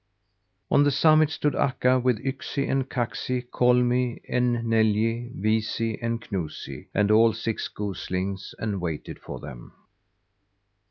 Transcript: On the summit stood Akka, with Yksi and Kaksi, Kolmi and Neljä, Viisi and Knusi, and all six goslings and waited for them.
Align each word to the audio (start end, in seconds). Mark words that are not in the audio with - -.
On 0.71 0.81
the 0.83 0.89
summit 0.89 1.29
stood 1.29 1.55
Akka, 1.55 1.99
with 1.99 2.25
Yksi 2.25 2.67
and 2.67 2.89
Kaksi, 2.89 3.43
Kolmi 3.51 4.19
and 4.27 4.65
Neljä, 4.65 5.29
Viisi 5.39 5.99
and 6.01 6.19
Knusi, 6.19 6.87
and 6.91 7.11
all 7.11 7.33
six 7.33 7.67
goslings 7.67 8.55
and 8.57 8.81
waited 8.81 9.19
for 9.19 9.39
them. 9.39 9.73